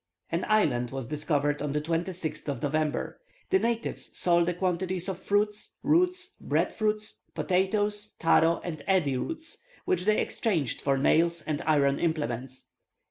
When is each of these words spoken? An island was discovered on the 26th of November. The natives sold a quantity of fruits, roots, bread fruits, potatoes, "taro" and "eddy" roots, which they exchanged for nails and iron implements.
An 0.31 0.45
island 0.49 0.89
was 0.89 1.05
discovered 1.05 1.61
on 1.61 1.73
the 1.73 1.79
26th 1.79 2.49
of 2.49 2.63
November. 2.63 3.21
The 3.51 3.59
natives 3.59 4.17
sold 4.17 4.49
a 4.49 4.53
quantity 4.55 4.99
of 5.07 5.19
fruits, 5.19 5.75
roots, 5.83 6.35
bread 6.41 6.73
fruits, 6.73 7.21
potatoes, 7.35 8.15
"taro" 8.17 8.59
and 8.63 8.81
"eddy" 8.87 9.15
roots, 9.17 9.59
which 9.85 10.05
they 10.05 10.19
exchanged 10.19 10.81
for 10.81 10.97
nails 10.97 11.43
and 11.43 11.61
iron 11.67 11.99
implements. 11.99 12.69